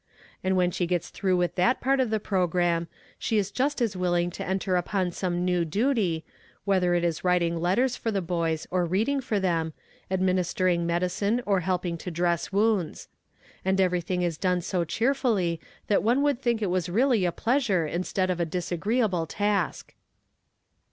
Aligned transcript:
And 0.43 0.55
when 0.57 0.71
she 0.71 0.87
gets 0.87 1.11
through 1.11 1.37
with 1.37 1.53
that 1.53 1.79
part 1.79 1.99
of 1.99 2.09
the 2.09 2.19
programme, 2.19 2.87
she 3.19 3.37
is 3.37 3.51
just 3.51 3.79
as 3.83 3.95
willing 3.95 4.31
to 4.31 4.43
enter 4.43 4.75
upon 4.75 5.11
some 5.11 5.45
new 5.45 5.63
duty, 5.63 6.25
whether 6.65 6.95
it 6.95 7.03
is 7.03 7.23
writing 7.23 7.59
letters 7.61 7.95
for 7.95 8.09
the 8.09 8.19
boys 8.19 8.65
or 8.71 8.83
reading 8.83 9.21
for 9.21 9.39
them, 9.39 9.73
administering 10.09 10.87
medicine 10.87 11.39
or 11.45 11.59
helping 11.59 11.99
to 11.99 12.09
dress 12.09 12.51
wounds. 12.51 13.09
And 13.63 13.79
everything 13.79 14.23
is 14.23 14.39
done 14.39 14.61
so 14.61 14.83
cheerfully 14.85 15.61
that 15.85 16.01
one 16.01 16.23
would 16.23 16.41
think 16.41 16.63
it 16.63 16.71
was 16.71 16.89
really 16.89 17.23
a 17.23 17.31
pleasure 17.31 17.85
instead 17.85 18.31
of 18.31 18.39
a 18.39 18.43
disagreeable 18.45 19.27
task. 19.27 19.93